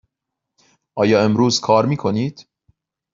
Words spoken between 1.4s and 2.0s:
کار می